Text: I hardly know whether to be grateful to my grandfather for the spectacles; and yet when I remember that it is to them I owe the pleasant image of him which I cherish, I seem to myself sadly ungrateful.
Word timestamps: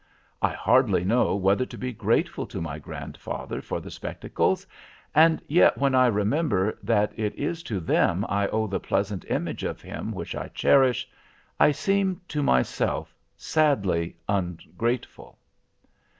I 0.41 0.49
hardly 0.51 1.03
know 1.03 1.35
whether 1.35 1.63
to 1.63 1.77
be 1.77 1.93
grateful 1.93 2.47
to 2.47 2.59
my 2.59 2.79
grandfather 2.79 3.61
for 3.61 3.79
the 3.79 3.91
spectacles; 3.91 4.65
and 5.13 5.43
yet 5.47 5.77
when 5.77 5.93
I 5.93 6.07
remember 6.07 6.75
that 6.81 7.11
it 7.19 7.35
is 7.35 7.61
to 7.61 7.79
them 7.79 8.25
I 8.27 8.47
owe 8.47 8.65
the 8.65 8.79
pleasant 8.79 9.29
image 9.29 9.63
of 9.63 9.79
him 9.79 10.11
which 10.11 10.33
I 10.33 10.47
cherish, 10.55 11.07
I 11.59 11.71
seem 11.71 12.19
to 12.29 12.41
myself 12.41 13.13
sadly 13.37 14.15
ungrateful. 14.27 15.37